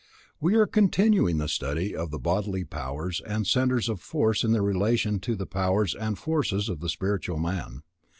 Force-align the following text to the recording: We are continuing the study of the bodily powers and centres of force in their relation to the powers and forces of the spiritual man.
We 0.39 0.55
are 0.55 0.65
continuing 0.65 1.37
the 1.37 1.47
study 1.47 1.95
of 1.95 2.09
the 2.09 2.17
bodily 2.17 2.63
powers 2.63 3.21
and 3.23 3.45
centres 3.45 3.87
of 3.87 4.01
force 4.01 4.43
in 4.43 4.51
their 4.51 4.63
relation 4.63 5.19
to 5.19 5.35
the 5.35 5.45
powers 5.45 5.93
and 5.93 6.17
forces 6.17 6.69
of 6.69 6.79
the 6.79 6.89
spiritual 6.89 7.37
man. 7.37 7.83